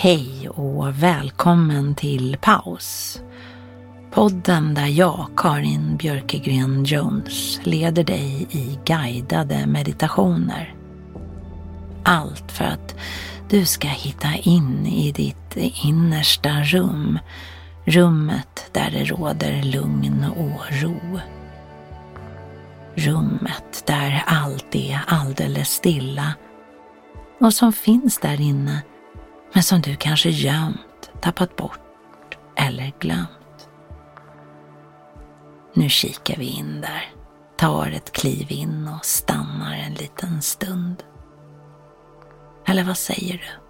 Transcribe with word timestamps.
Hej 0.00 0.48
och 0.48 1.02
välkommen 1.02 1.94
till 1.94 2.36
Paus. 2.40 3.20
Podden 4.10 4.74
där 4.74 4.86
jag, 4.86 5.30
Karin 5.36 5.96
Björkegren 5.96 6.84
Jones, 6.84 7.60
leder 7.62 8.04
dig 8.04 8.46
i 8.50 8.78
guidade 8.84 9.66
meditationer. 9.66 10.74
Allt 12.04 12.52
för 12.52 12.64
att 12.64 12.94
du 13.48 13.64
ska 13.64 13.88
hitta 13.88 14.28
in 14.42 14.86
i 14.86 15.12
ditt 15.12 15.56
innersta 15.84 16.62
rum. 16.62 17.18
Rummet 17.84 18.70
där 18.72 18.90
det 18.90 19.04
råder 19.04 19.62
lugn 19.62 20.24
och 20.36 20.82
ro. 20.82 21.20
Rummet 22.94 23.84
där 23.86 24.22
allt 24.26 24.74
är 24.74 25.00
alldeles 25.06 25.68
stilla 25.68 26.34
och 27.40 27.54
som 27.54 27.72
finns 27.72 28.18
där 28.18 28.40
inne 28.40 28.82
men 29.52 29.62
som 29.62 29.80
du 29.80 29.96
kanske 29.96 30.30
gömt, 30.30 31.10
tappat 31.20 31.56
bort 31.56 32.38
eller 32.56 32.92
glömt. 32.98 33.68
Nu 35.74 35.88
kikar 35.88 36.36
vi 36.36 36.46
in 36.46 36.80
där, 36.80 37.12
tar 37.56 37.90
ett 37.90 38.12
kliv 38.12 38.46
in 38.52 38.88
och 38.88 39.04
stannar 39.04 39.74
en 39.74 39.94
liten 39.94 40.42
stund. 40.42 41.02
Eller 42.66 42.84
vad 42.84 42.98
säger 42.98 43.32
du? 43.32 43.68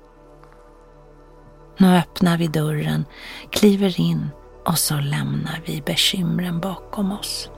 Nu 1.84 1.97
öppnar 1.99 2.39
vi 2.39 2.47
dörren, 2.47 3.05
kliver 3.50 4.00
in 4.00 4.31
och 4.65 4.78
så 4.78 4.95
lämnar 4.95 5.60
vi 5.66 5.83
bekymren 5.83 6.60
bakom 6.60 7.12
oss. 7.12 7.50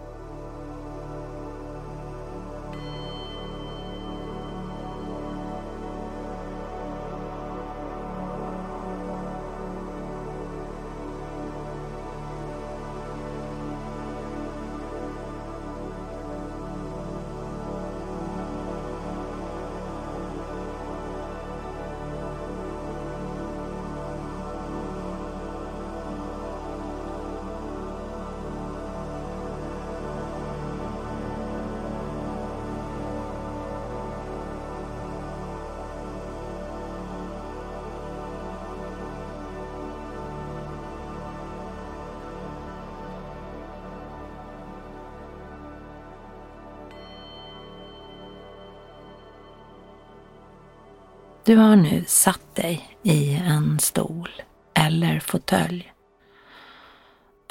Du 51.45 51.57
har 51.57 51.77
nu 51.77 52.05
satt 52.07 52.55
dig 52.55 52.99
i 53.03 53.35
en 53.35 53.79
stol 53.79 54.31
eller 54.75 55.21
fåtölj. 55.21 55.93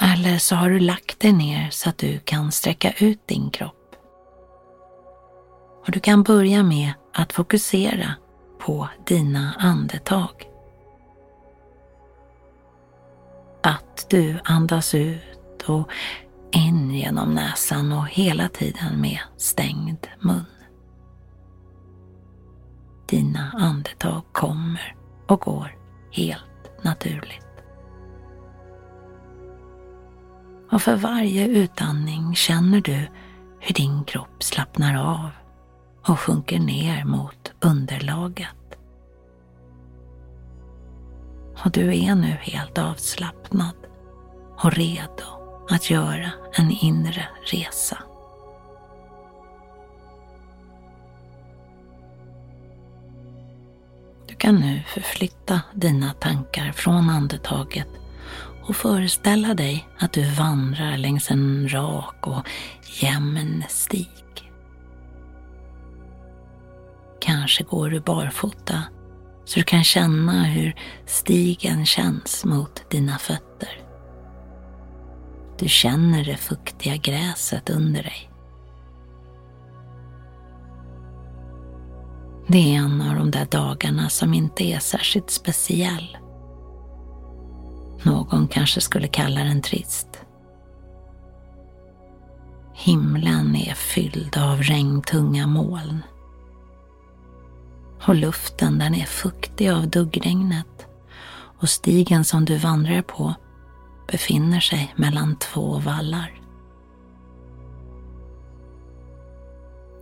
Eller 0.02 0.38
så 0.38 0.56
har 0.56 0.70
du 0.70 0.78
lagt 0.78 1.20
dig 1.20 1.32
ner 1.32 1.70
så 1.70 1.88
att 1.88 1.98
du 1.98 2.18
kan 2.18 2.52
sträcka 2.52 2.92
ut 2.92 3.26
din 3.26 3.50
kropp. 3.50 3.96
Och 5.86 5.90
du 5.90 6.00
kan 6.00 6.22
börja 6.22 6.62
med 6.62 6.92
att 7.14 7.32
fokusera 7.32 8.14
på 8.58 8.88
dina 9.06 9.54
andetag. 9.58 10.48
Att 13.62 14.06
du 14.10 14.38
andas 14.44 14.94
ut 14.94 15.62
och 15.66 15.90
in 16.52 16.90
genom 16.90 17.34
näsan 17.34 17.92
och 17.92 18.08
hela 18.08 18.48
tiden 18.48 19.00
med 19.00 19.18
stängd 19.36 20.06
mun. 20.20 20.59
Dina 23.10 23.52
andetag 23.58 24.22
kommer 24.32 24.96
och 25.26 25.40
går 25.40 25.76
helt 26.12 26.84
naturligt. 26.84 27.46
Och 30.70 30.82
för 30.82 30.96
varje 30.96 31.46
utandning 31.46 32.34
känner 32.34 32.80
du 32.80 33.08
hur 33.60 33.74
din 33.74 34.04
kropp 34.04 34.42
slappnar 34.42 34.96
av 34.96 35.30
och 36.06 36.20
sjunker 36.20 36.58
ner 36.58 37.04
mot 37.04 37.52
underlaget. 37.60 38.78
Och 41.64 41.70
du 41.70 41.98
är 42.04 42.14
nu 42.14 42.36
helt 42.40 42.78
avslappnad 42.78 43.74
och 44.58 44.72
redo 44.72 45.24
att 45.70 45.90
göra 45.90 46.30
en 46.52 46.70
inre 46.70 47.28
resa. 47.52 47.98
Kan 54.40 54.54
nu 54.54 54.82
förflytta 54.86 55.60
dina 55.74 56.12
tankar 56.12 56.72
från 56.72 57.10
andetaget 57.10 57.88
och 58.62 58.76
föreställa 58.76 59.54
dig 59.54 59.88
att 59.98 60.12
du 60.12 60.30
vandrar 60.30 60.96
längs 60.96 61.30
en 61.30 61.68
rak 61.68 62.26
och 62.26 62.48
jämn 63.02 63.64
stig. 63.68 64.52
Kanske 67.20 67.64
går 67.64 67.90
du 67.90 68.00
barfota 68.00 68.82
så 69.44 69.58
du 69.58 69.64
kan 69.64 69.84
känna 69.84 70.44
hur 70.44 70.74
stigen 71.06 71.86
känns 71.86 72.44
mot 72.44 72.90
dina 72.90 73.18
fötter. 73.18 73.82
Du 75.58 75.68
känner 75.68 76.24
det 76.24 76.36
fuktiga 76.36 76.96
gräset 76.96 77.70
under 77.70 78.02
dig. 78.02 78.29
Det 82.52 82.74
är 82.74 82.78
en 82.78 83.00
av 83.00 83.14
de 83.16 83.30
där 83.30 83.46
dagarna 83.50 84.08
som 84.08 84.34
inte 84.34 84.64
är 84.64 84.78
särskilt 84.78 85.30
speciell. 85.30 86.16
Någon 88.02 88.48
kanske 88.48 88.80
skulle 88.80 89.08
kalla 89.08 89.44
den 89.44 89.62
trist. 89.62 90.08
Himlen 92.74 93.56
är 93.56 93.74
fylld 93.74 94.36
av 94.38 94.62
regntunga 94.62 95.46
moln. 95.46 96.02
Och 98.06 98.14
luften 98.14 98.78
den 98.78 98.94
är 98.94 99.06
fuktig 99.06 99.68
av 99.68 99.88
duggregnet. 99.88 100.86
Och 101.60 101.68
stigen 101.68 102.24
som 102.24 102.44
du 102.44 102.56
vandrar 102.56 103.02
på 103.02 103.34
befinner 104.12 104.60
sig 104.60 104.94
mellan 104.96 105.36
två 105.36 105.78
vallar. 105.78 106.40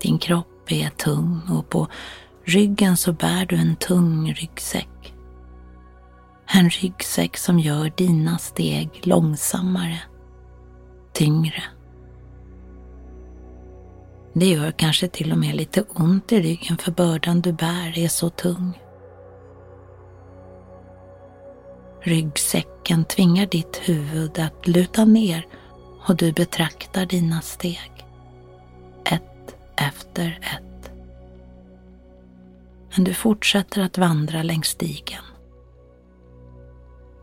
Din 0.01 0.19
kropp 0.19 0.73
är 0.73 0.91
tung 0.91 1.41
och 1.51 1.69
på 1.69 1.89
ryggen 2.49 2.97
så 2.97 3.12
bär 3.12 3.47
du 3.47 3.56
en 3.56 3.77
tung 3.77 4.33
ryggsäck. 4.33 5.15
En 6.47 6.71
ryggsäck 6.71 7.37
som 7.37 7.59
gör 7.59 7.93
dina 7.97 8.39
steg 8.39 9.00
långsammare, 9.03 10.00
tyngre. 11.12 11.62
Det 14.33 14.47
gör 14.47 14.71
kanske 14.71 15.09
till 15.09 15.33
och 15.33 15.39
med 15.39 15.55
lite 15.56 15.83
ont 15.83 16.33
i 16.33 16.41
ryggen 16.41 16.77
för 16.77 16.93
bördan 16.93 17.41
du 17.41 17.53
bär 17.53 17.99
är 17.99 18.09
så 18.09 18.31
tung. 18.31 18.83
Ryggsäcken 22.03 23.05
tvingar 23.05 23.47
ditt 23.47 23.81
huvud 23.85 24.39
att 24.39 24.67
luta 24.67 25.05
ner 25.05 25.47
och 26.06 26.17
du 26.17 26.33
betraktar 26.33 27.06
dina 27.06 27.41
steg. 27.41 28.06
Ett 29.05 29.56
efter 29.77 30.39
ett. 30.43 30.68
Men 32.94 33.05
du 33.05 33.14
fortsätter 33.14 33.82
att 33.82 33.99
vandra 33.99 34.43
längs 34.43 34.69
stigen. 34.69 35.23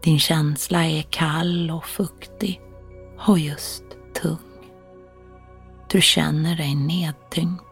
Din 0.03 0.19
känsla 0.19 0.85
är 0.85 1.01
kall 1.01 1.71
och 1.71 1.85
fuktig 1.85 2.62
och 3.27 3.39
just 3.39 3.83
tung. 4.21 4.38
Du 5.89 6.01
känner 6.01 6.56
dig 6.56 6.75
nedtyngd. 6.75 7.64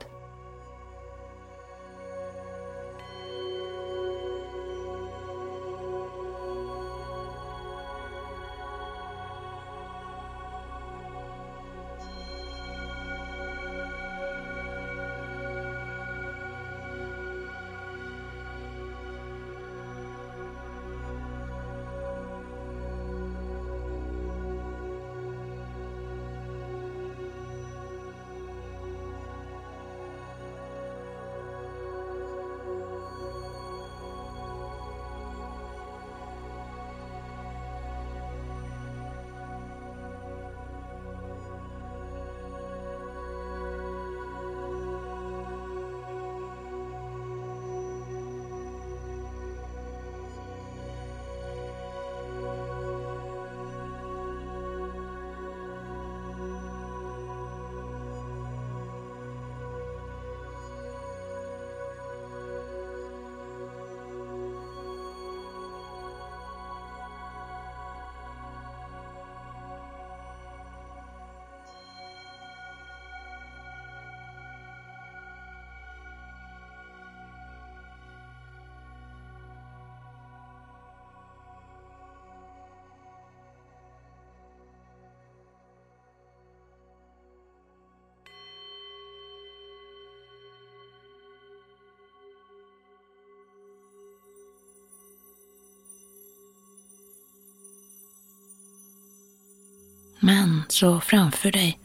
Men 100.25 100.64
så 100.68 101.00
framför 101.00 101.52
dig 101.52 101.80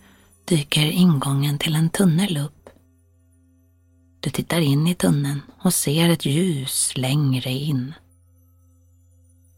dyker 0.44 0.86
ingången 0.86 1.58
till 1.58 1.74
en 1.74 1.90
tunnel 1.90 2.36
upp. 2.36 2.70
Du 4.20 4.30
tittar 4.30 4.60
in 4.60 4.86
i 4.86 4.94
tunneln 4.94 5.42
och 5.58 5.74
ser 5.74 6.08
ett 6.08 6.24
ljus 6.24 6.96
längre 6.96 7.50
in. 7.50 7.94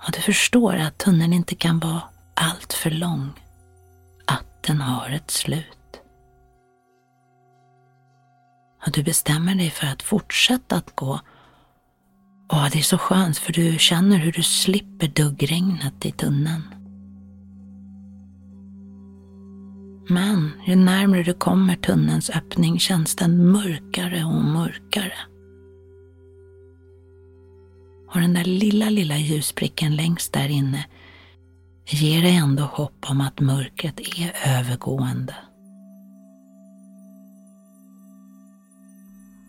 Och 0.06 0.12
du 0.12 0.20
förstår 0.20 0.76
att 0.76 0.98
tunneln 0.98 1.32
inte 1.32 1.54
kan 1.54 1.78
vara 1.78 2.02
allt 2.34 2.72
för 2.72 2.90
lång. 2.90 3.30
Att 4.26 4.62
den 4.62 4.80
har 4.80 5.10
ett 5.10 5.30
slut. 5.30 6.00
Och 8.86 8.92
du 8.92 9.02
bestämmer 9.02 9.54
dig 9.54 9.70
för 9.70 9.86
att 9.86 10.02
fortsätta 10.02 10.76
att 10.76 10.96
gå. 10.96 11.20
Och 12.48 12.70
det 12.72 12.78
är 12.78 12.82
så 12.82 12.98
skönt 12.98 13.38
för 13.38 13.52
du 13.52 13.78
känner 13.78 14.18
hur 14.18 14.32
du 14.32 14.42
slipper 14.42 15.08
duggregnet 15.08 16.06
i 16.06 16.12
tunneln. 16.12 16.79
Men 20.10 20.52
ju 20.64 20.76
närmare 20.76 21.22
du 21.22 21.34
kommer 21.34 21.76
tunnelns 21.76 22.30
öppning 22.30 22.78
känns 22.78 23.16
den 23.16 23.50
mörkare 23.52 24.24
och 24.24 24.44
mörkare. 24.44 25.12
Och 28.08 28.20
den 28.20 28.34
där 28.34 28.44
lilla, 28.44 28.90
lilla 28.90 29.18
ljuspricken 29.18 29.96
längst 29.96 30.32
där 30.32 30.48
inne 30.48 30.86
ger 31.86 32.22
dig 32.22 32.36
ändå 32.36 32.62
hopp 32.62 33.06
om 33.10 33.20
att 33.20 33.40
mörkret 33.40 34.00
är 34.00 34.32
övergående. 34.46 35.34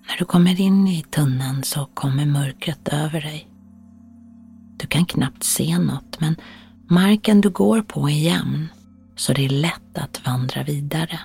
När 0.07 0.18
du 0.19 0.25
kommer 0.25 0.62
in 0.62 0.88
i 0.88 1.02
tunneln 1.02 1.64
så 1.64 1.86
kommer 1.86 2.25
mörkret 2.25 2.88
över 2.88 3.22
dig. 3.22 3.48
Du 4.78 4.88
kan 4.88 5.06
knappt 5.06 5.44
se 5.44 5.80
något 5.80 6.19
men 6.19 6.36
marken 6.90 7.42
du 7.42 7.50
går 7.50 7.81
på 7.81 8.09
är 8.09 8.14
jämn 8.14 8.68
så 9.21 9.33
det 9.33 9.45
är 9.45 9.49
lätt 9.49 9.97
att 9.97 10.25
vandra 10.25 10.63
vidare. 10.63 11.19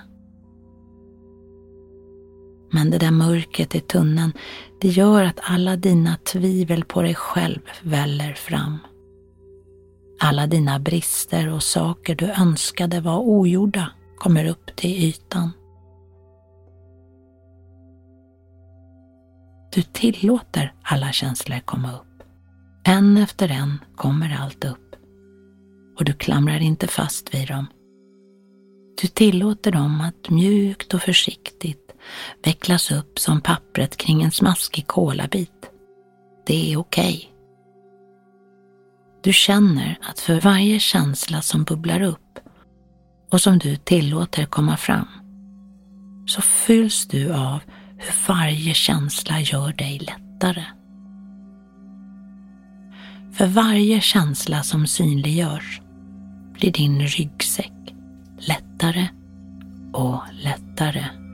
Men 2.71 2.89
det 2.89 2.97
där 2.97 3.11
mörkret 3.11 3.75
i 3.75 3.79
tunneln, 3.79 4.33
det 4.81 4.87
gör 4.87 5.23
att 5.23 5.39
alla 5.43 5.75
dina 5.75 6.15
tvivel 6.15 6.83
på 6.85 7.01
dig 7.01 7.15
själv 7.15 7.59
väller 7.81 8.33
fram. 8.33 8.77
Alla 10.19 10.47
dina 10.47 10.79
brister 10.79 11.53
och 11.53 11.63
saker 11.63 12.15
du 12.15 12.25
önskade 12.25 13.01
var 13.01 13.19
ogjorda 13.19 13.91
kommer 14.17 14.45
upp 14.45 14.75
till 14.75 15.03
ytan. 15.03 15.51
Du 19.71 19.81
tillåter 19.81 20.73
alla 20.81 21.11
känslor 21.11 21.59
komma 21.59 21.93
upp. 21.93 22.23
En 22.83 23.17
efter 23.17 23.49
en 23.49 23.79
kommer 23.95 24.37
allt 24.41 24.65
upp. 24.65 24.95
Och 25.97 26.05
du 26.05 26.13
klamrar 26.13 26.61
inte 26.61 26.87
fast 26.87 27.33
vid 27.33 27.47
dem 27.47 27.67
du 29.01 29.07
tillåter 29.07 29.71
dem 29.71 30.01
att 30.01 30.29
mjukt 30.29 30.93
och 30.93 31.01
försiktigt 31.01 31.91
vecklas 32.43 32.91
upp 32.91 33.19
som 33.19 33.41
pappret 33.41 33.97
kring 33.97 34.23
en 34.23 34.31
smaskig 34.31 34.87
kolabit. 34.87 35.71
Det 36.45 36.73
är 36.73 36.77
okej. 36.77 37.15
Okay. 37.15 37.29
Du 39.23 39.33
känner 39.33 39.99
att 40.01 40.19
för 40.19 40.41
varje 40.41 40.79
känsla 40.79 41.41
som 41.41 41.63
bubblar 41.63 42.01
upp 42.01 42.39
och 43.31 43.41
som 43.41 43.59
du 43.59 43.75
tillåter 43.75 44.45
komma 44.45 44.77
fram 44.77 45.07
så 46.27 46.41
fylls 46.41 47.07
du 47.07 47.33
av 47.33 47.59
hur 47.97 48.27
varje 48.27 48.73
känsla 48.73 49.39
gör 49.39 49.73
dig 49.73 49.99
lättare. 49.99 50.63
För 53.33 53.47
varje 53.47 54.01
känsla 54.01 54.63
som 54.63 54.87
synliggörs 54.87 55.81
blir 56.53 56.71
din 56.71 57.01
rygg 57.01 57.36
lättare 58.47 59.07
och 59.93 60.21
lättare. 60.31 61.26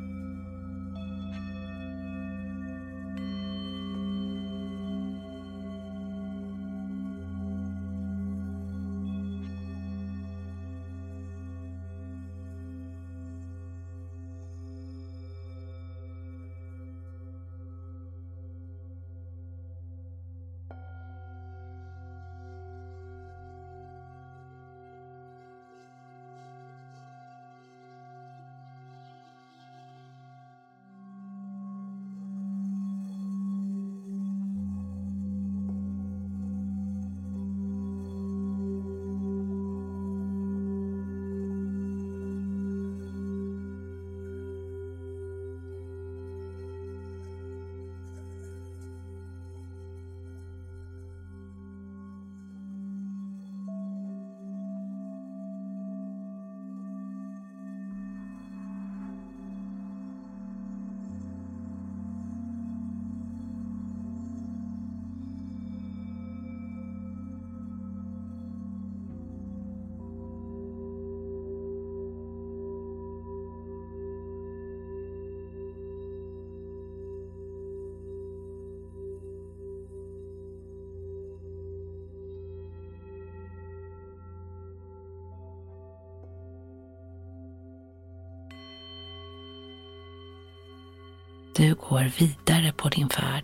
Du 91.55 91.75
går 91.75 92.12
vidare 92.17 92.72
på 92.72 92.89
din 92.89 93.10
färd 93.10 93.43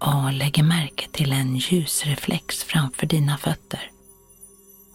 och 0.00 0.32
lägger 0.32 0.62
märke 0.62 1.08
till 1.12 1.32
en 1.32 1.56
ljusreflex 1.56 2.64
framför 2.64 3.06
dina 3.06 3.36
fötter. 3.36 3.90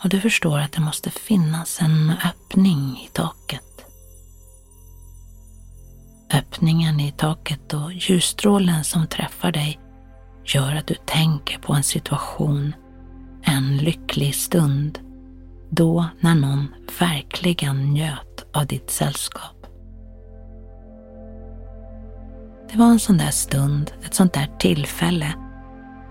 Och 0.04 0.10
du 0.10 0.22
förstår 0.22 0.60
att 0.60 0.72
det 0.72 0.82
måste 0.82 1.12
finnas 1.12 1.82
en 1.82 2.14
öppning 2.26 3.02
i 3.06 3.10
taket. 3.14 3.86
Öppningen 6.34 7.00
i 7.00 7.12
taket 7.12 7.74
och 7.74 7.94
ljusstrålen 7.94 8.84
som 8.84 9.08
träffar 9.08 9.52
dig 9.52 9.80
gör 10.46 10.76
att 10.76 10.88
du 10.88 10.96
tänker 11.06 11.60
på 11.60 11.74
en 11.74 11.84
situation, 11.84 12.74
en 13.44 13.78
lycklig 13.78 14.36
stund, 14.36 15.00
då 15.70 16.06
när 16.20 16.36
någon 16.36 16.68
verkligen 17.00 17.94
njöt 17.94 18.46
av 18.54 18.68
ditt 18.68 18.92
sällskap. 18.92 19.55
Det 22.76 22.80
var 22.80 22.92
en 22.92 23.00
sån 23.00 23.18
där 23.18 23.32
stund, 23.32 23.92
ett 24.06 24.14
sånt 24.14 24.34
där 24.34 24.50
tillfälle 24.60 25.34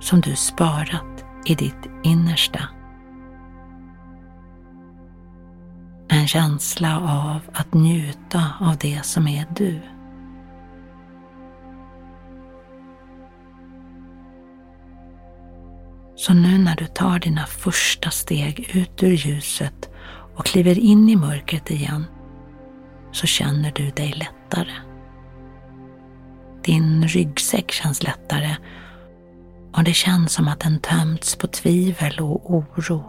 som 0.01 0.21
du 0.21 0.37
sparat 0.37 1.25
i 1.47 1.55
ditt 1.55 1.91
innersta. 2.03 2.61
En 6.09 6.29
känsla 6.29 7.01
av 7.01 7.41
att 7.53 7.75
njuta 7.75 8.45
av 8.61 8.77
det 8.77 9.05
som 9.05 9.29
är 9.29 9.47
du. 9.57 9.81
Så 16.17 16.35
nu 16.35 16.59
när 16.59 16.77
du 16.77 16.87
tar 16.87 17.19
dina 17.19 17.47
första 17.47 18.11
steg 18.11 18.71
ut 18.77 19.03
ur 19.03 19.15
ljuset 19.15 19.91
och 20.37 20.47
kliver 20.47 20.79
in 20.79 21.09
i 21.09 21.17
mörkret 21.17 21.71
igen 21.71 22.05
så 23.13 23.27
känner 23.27 23.73
du 23.73 23.91
dig 23.91 24.13
lättare. 24.13 24.94
Din 26.65 27.09
ryggsäck 27.09 27.71
känns 27.71 28.03
lättare 28.03 28.57
och 29.73 29.85
det 29.85 29.93
känns 29.93 30.33
som 30.33 30.49
att 30.49 30.61
den 30.61 30.79
tömts 30.79 31.37
på 31.37 31.47
tvivel 31.47 32.21
och 32.21 32.51
oro 32.51 33.05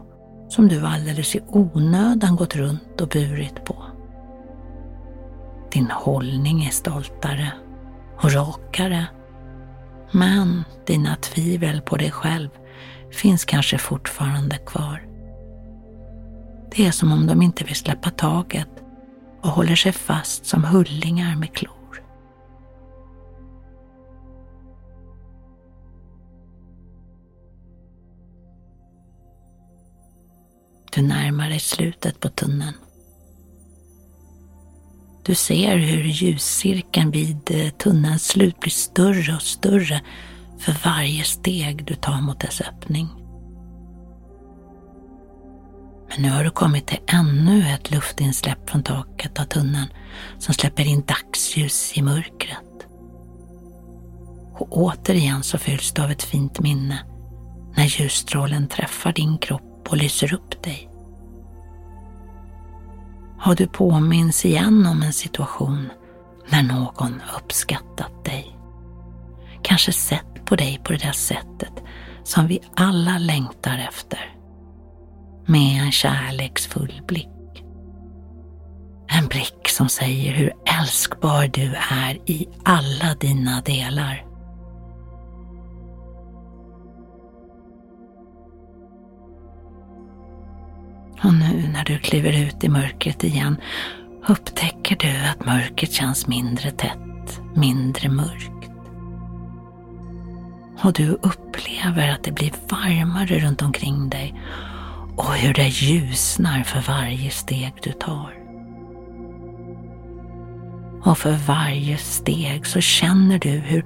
som 0.50 0.68
du 0.68 0.86
alldeles 0.86 1.36
i 1.36 1.40
onödan 1.48 2.36
gått 2.36 2.56
runt 2.56 3.02
och 3.02 3.08
burit 3.08 3.66
på. 3.66 3.86
Din 5.72 5.92
hållning 5.92 6.66
är 6.66 6.70
stoltare 6.70 7.52
och 8.22 8.32
rakare. 8.32 9.06
Men 10.12 10.64
dina 10.88 11.16
tvivel 11.16 11.82
på 11.82 11.98
dig 11.98 12.12
själv 12.12 12.50
finns 13.12 13.46
kanske 13.46 13.78
fortfarande 13.78 14.58
kvar. 14.58 15.08
Det 16.76 16.88
är 16.88 16.92
som 16.92 17.12
om 17.12 17.28
de 17.28 17.42
inte 17.42 17.64
vill 17.64 17.76
släppa 17.76 18.10
taget 18.10 18.70
och 19.42 19.50
håller 19.50 19.76
sig 19.76 19.92
fast 19.92 20.46
som 20.46 20.64
hullingar 20.64 21.36
med 21.36 21.54
klor. 21.54 21.75
Du 30.96 31.02
närmar 31.02 31.50
dig 31.50 31.60
slutet 31.60 32.20
på 32.20 32.30
tunneln. 32.30 32.74
Du 35.26 35.36
ser 35.36 35.78
hur 35.78 36.04
ljuscirkeln 36.04 37.12
vid 37.12 37.52
eh, 37.52 37.70
tunnelns 37.70 38.28
slut 38.28 38.60
blir 38.60 38.72
större 38.72 39.36
och 39.36 39.42
större 39.42 40.02
för 40.60 40.76
varje 40.86 41.24
steg 41.24 41.86
du 41.86 41.96
tar 41.96 42.22
mot 42.22 42.40
dess 42.40 42.62
öppning. 42.62 43.08
Men 46.10 46.22
nu 46.22 46.30
har 46.30 46.44
du 46.44 46.50
kommit 46.50 46.88
till 46.88 47.00
ännu 47.08 47.70
ett 47.70 47.92
luftinsläpp 47.92 48.70
från 48.70 48.84
taket 48.84 49.40
av 49.40 49.44
tunneln 49.44 49.88
som 50.40 50.54
släpper 50.54 50.88
in 50.88 51.04
dagsljus 51.06 51.98
i 51.98 52.02
mörkret. 52.02 52.88
Och 54.54 54.78
återigen 54.78 55.44
så 55.44 55.58
fylls 55.58 55.92
du 55.92 56.02
av 56.02 56.12
ett 56.12 56.24
fint 56.24 56.60
minne 56.60 57.00
när 57.78 57.86
ljusstrålen 57.86 58.68
träffar 58.68 59.14
din 59.14 59.38
kropp 59.38 59.75
och 59.90 59.98
lyser 59.98 60.34
upp 60.34 60.64
dig. 60.64 60.90
Har 63.40 63.56
du 63.56 63.68
påminns 63.68 64.46
igen 64.46 64.86
om 64.86 65.02
en 65.04 65.14
situation 65.14 65.92
när 66.50 66.64
någon 66.64 67.22
uppskattat 67.38 68.26
dig? 68.26 68.58
Kanske 69.62 69.92
sett 69.92 70.46
på 70.46 70.56
dig 70.56 70.82
på 70.84 70.92
det 70.92 70.98
där 71.00 71.12
sättet 71.12 71.74
som 72.24 72.48
vi 72.48 72.60
alla 72.76 73.18
längtar 73.18 73.88
efter. 73.90 74.36
Med 75.46 75.84
en 75.84 75.92
kärleksfull 75.92 77.02
blick. 77.08 77.28
En 79.08 79.28
blick 79.28 79.70
som 79.70 79.90
säger 79.90 80.34
hur 80.34 80.54
älskbar 80.82 81.48
du 81.48 81.76
är 81.92 82.30
i 82.30 82.48
alla 82.64 83.16
dina 83.20 83.62
delar. 83.62 84.26
Och 91.26 91.34
nu 91.34 91.70
när 91.74 91.84
du 91.84 91.98
kliver 91.98 92.48
ut 92.48 92.64
i 92.64 92.70
mörkret 92.70 93.24
igen 93.24 93.58
upptäcker 94.28 94.96
du 94.96 95.30
att 95.30 95.46
mörkret 95.46 95.92
känns 95.92 96.28
mindre 96.28 96.72
tätt, 96.72 97.42
mindre 97.56 98.10
mörkt. 98.10 98.70
Och 100.84 100.94
du 100.94 101.10
upplever 101.10 102.10
att 102.10 102.24
det 102.24 102.32
blir 102.32 102.54
varmare 102.70 103.40
runt 103.40 103.62
omkring 103.62 104.10
dig 104.10 104.42
och 105.18 105.34
hur 105.34 105.54
det 105.54 105.68
ljusnar 105.68 106.64
för 106.64 106.82
varje 106.82 107.32
steg 107.32 107.74
du 107.84 107.92
tar. 107.92 108.34
Och 111.04 111.18
för 111.18 111.34
varje 111.34 111.98
steg 111.98 112.66
så 112.66 112.82
känner 112.82 113.40
du 113.40 113.50
hur 113.50 113.86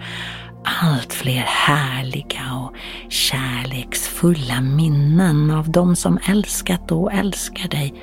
allt 0.81 1.13
fler 1.13 1.43
härliga 1.47 2.53
och 2.53 2.75
kärleksfulla 3.09 4.61
minnen 4.61 5.51
av 5.51 5.71
de 5.71 5.95
som 5.95 6.19
älskat 6.27 6.91
och 6.91 7.13
älskar 7.13 7.67
dig 7.67 7.93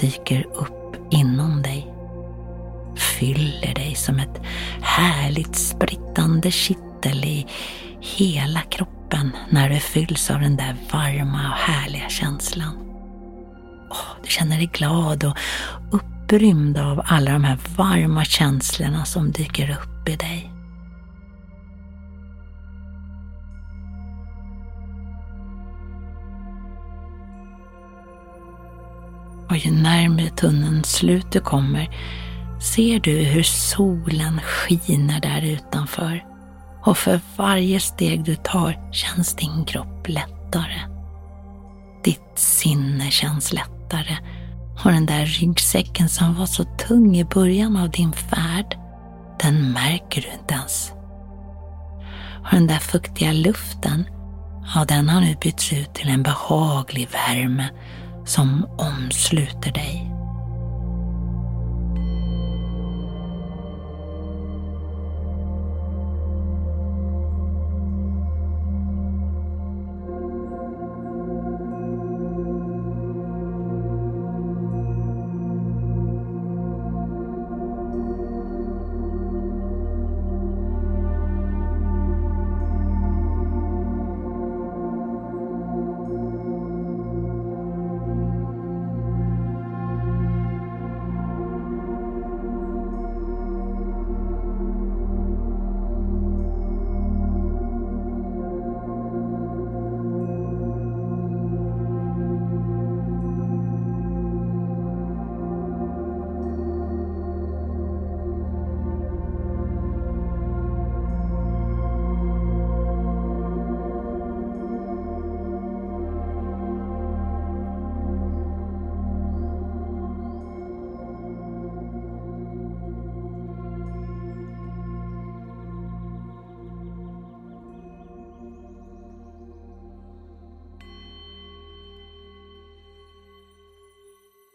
dyker 0.00 0.46
upp 0.54 0.96
inom 1.10 1.62
dig. 1.62 1.94
Fyller 2.96 3.74
dig 3.74 3.94
som 3.94 4.18
ett 4.18 4.40
härligt 4.82 5.56
sprittande 5.56 6.50
kittel 6.50 7.24
i 7.24 7.46
hela 8.00 8.60
kroppen 8.60 9.36
när 9.50 9.70
du 9.70 9.80
fylls 9.80 10.30
av 10.30 10.40
den 10.40 10.56
där 10.56 10.76
varma 10.92 11.50
och 11.50 11.56
härliga 11.56 12.08
känslan. 12.08 12.76
Oh, 13.90 14.22
du 14.22 14.28
känner 14.28 14.56
dig 14.56 14.70
glad 14.72 15.24
och 15.24 15.36
upprymd 15.90 16.78
av 16.78 17.02
alla 17.04 17.32
de 17.32 17.44
här 17.44 17.58
varma 17.76 18.24
känslorna 18.24 19.04
som 19.04 19.30
dyker 19.30 19.70
upp 19.70 20.08
i 20.08 20.16
dig. 20.16 20.59
Och 29.50 29.56
ju 29.56 29.70
närmre 29.70 30.30
tunnelns 30.30 30.92
slut 30.92 31.32
du 31.32 31.40
kommer 31.40 31.88
ser 32.60 33.00
du 33.00 33.10
hur 33.10 33.42
solen 33.42 34.40
skiner 34.40 35.20
där 35.20 35.42
utanför. 35.42 36.24
Och 36.84 36.98
för 36.98 37.20
varje 37.36 37.80
steg 37.80 38.24
du 38.24 38.36
tar 38.36 38.92
känns 38.92 39.36
din 39.36 39.64
kropp 39.64 40.08
lättare. 40.08 40.80
Ditt 42.04 42.38
sinne 42.38 43.10
känns 43.10 43.52
lättare 43.52 44.16
och 44.84 44.92
den 44.92 45.06
där 45.06 45.26
ryggsäcken 45.26 46.08
som 46.08 46.34
var 46.34 46.46
så 46.46 46.64
tung 46.64 47.16
i 47.16 47.24
början 47.24 47.76
av 47.76 47.90
din 47.90 48.12
färd, 48.12 48.78
den 49.40 49.72
märker 49.72 50.22
du 50.22 50.28
inte 50.40 50.54
ens. 50.54 50.92
Och 52.44 52.50
den 52.50 52.66
där 52.66 52.78
fuktiga 52.78 53.32
luften, 53.32 54.04
ja 54.74 54.84
den 54.84 55.08
har 55.08 55.20
nu 55.20 55.36
bytts 55.40 55.72
ut 55.72 55.94
till 55.94 56.08
en 56.08 56.22
behaglig 56.22 57.08
värme 57.10 57.68
som 58.30 58.64
omsluter 58.78 59.72
dig. 59.72 60.09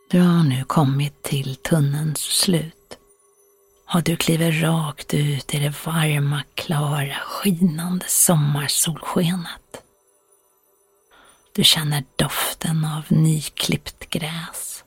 Du 0.09 0.21
har 0.21 0.43
nu 0.43 0.63
kommit 0.63 1.23
till 1.23 1.55
tunnelns 1.55 2.19
slut 2.19 2.97
och 3.93 4.03
du 4.03 4.15
kliver 4.15 4.51
rakt 4.51 5.13
ut 5.13 5.53
i 5.53 5.59
det 5.59 5.85
varma, 5.85 6.43
klara, 6.55 7.15
skinande 7.25 8.05
sommarsolskenet. 8.07 9.83
Du 11.55 11.63
känner 11.63 12.03
doften 12.15 12.85
av 12.85 13.03
nyklippt 13.09 14.09
gräs. 14.09 14.83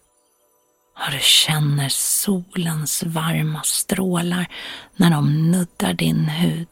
Och 0.94 1.12
du 1.12 1.18
känner 1.20 1.88
solens 1.88 3.02
varma 3.02 3.62
strålar 3.62 4.52
när 4.96 5.10
de 5.10 5.50
nuddar 5.50 5.92
din 5.92 6.24
hud. 6.24 6.68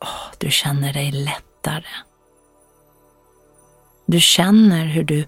Oh, 0.00 0.32
du 0.38 0.50
känner 0.50 0.92
dig 0.92 1.12
lättare. 1.12 1.94
Du 4.06 4.20
känner 4.20 4.86
hur 4.86 5.04
du 5.04 5.26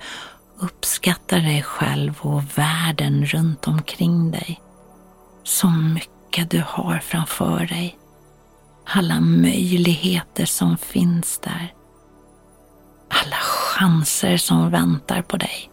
uppskattar 0.59 1.39
dig 1.39 1.63
själv 1.63 2.15
och 2.21 2.59
världen 2.59 3.27
runt 3.27 3.69
omkring 3.69 4.31
dig. 4.31 4.61
Så 5.45 5.69
mycket 5.69 6.51
du 6.51 6.65
har 6.67 6.99
framför 6.99 7.67
dig. 7.67 7.99
Alla 8.85 9.21
möjligheter 9.21 10.45
som 10.45 10.77
finns 10.77 11.39
där. 11.39 11.75
Alla 13.09 13.37
chanser 13.37 14.37
som 14.37 14.71
väntar 14.71 15.23
på 15.23 15.37
dig. 15.37 15.71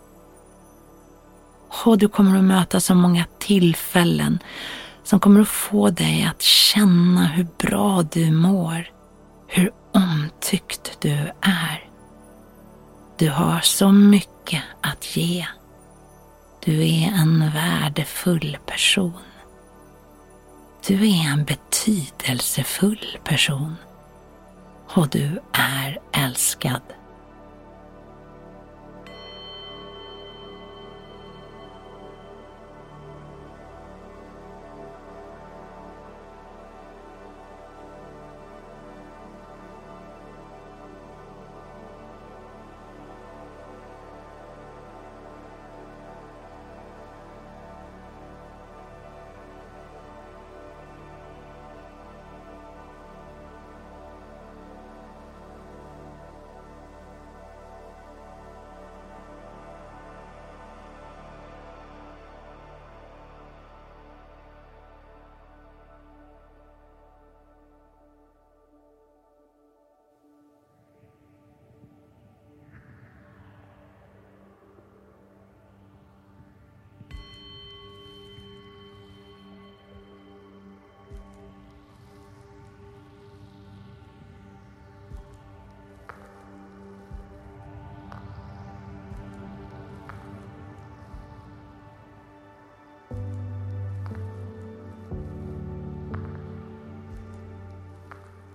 Och 1.86 1.98
du 1.98 2.08
kommer 2.08 2.38
att 2.38 2.44
möta 2.44 2.80
så 2.80 2.96
många 2.96 3.26
tillfällen 3.40 4.40
som 5.04 5.20
kommer 5.20 5.42
att 5.42 5.48
få 5.48 5.90
dig 5.90 6.24
att 6.24 6.42
känna 6.42 7.28
hur 7.28 7.48
bra 7.58 8.02
du 8.02 8.32
mår. 8.32 8.90
Hur 9.48 9.72
omtyckt 9.94 10.98
du 11.02 11.32
är. 11.42 11.93
Du 13.18 13.30
har 13.30 13.60
så 13.60 13.92
mycket 13.92 14.64
att 14.82 15.18
ge. 15.18 15.48
Du 16.66 16.88
är 16.88 17.08
en 17.08 17.52
värdefull 17.52 18.58
person. 18.66 19.14
Du 20.88 21.10
är 21.10 21.32
en 21.32 21.46
betydelsefull 21.46 23.18
person. 23.24 23.76
Och 24.94 25.10
du 25.10 25.42
är 25.54 26.00
älskad. 26.12 26.82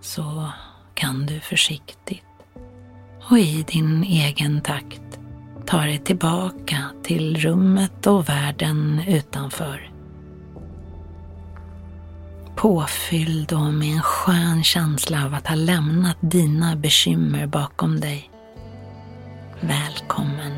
Så 0.09 0.51
kan 0.95 1.27
du 1.27 1.41
försiktigt 1.41 2.25
och 3.31 3.39
i 3.39 3.63
din 3.63 4.05
egen 4.05 4.61
takt 4.61 5.21
ta 5.67 5.81
dig 5.81 5.99
tillbaka 5.99 6.77
till 7.03 7.37
rummet 7.37 8.07
och 8.07 8.29
världen 8.29 9.03
utanför. 9.07 9.91
Påfylld 12.57 13.53
och 13.53 13.75
med 13.75 13.95
en 13.95 14.03
skön 14.03 14.65
känsla 14.65 15.25
av 15.25 15.35
att 15.35 15.47
ha 15.47 15.55
lämnat 15.55 16.17
dina 16.21 16.77
bekymmer 16.77 17.47
bakom 17.47 18.01
dig. 18.01 18.31
Välkommen 19.61 20.58